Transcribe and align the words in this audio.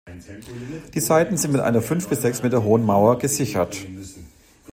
Die 0.95 0.99
Seiten 0.99 1.37
sind 1.37 1.51
mit 1.51 1.61
einer 1.61 1.79
fünf 1.83 2.07
bis 2.07 2.23
sechs 2.23 2.41
Meter 2.41 2.63
hohen 2.63 2.83
Mauer 2.83 3.19
gesichert. 3.19 3.77